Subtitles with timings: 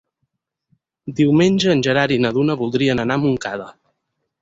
[1.19, 3.73] Diumenge en Gerard i na Duna voldrien anar a Montcada.